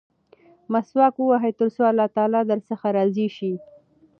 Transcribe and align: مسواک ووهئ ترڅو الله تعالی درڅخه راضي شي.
مسواک 0.71 1.15
ووهئ 1.19 1.51
ترڅو 1.59 1.81
الله 1.91 2.07
تعالی 2.15 2.41
درڅخه 2.51 2.87
راضي 2.97 3.27
شي. 3.37 3.51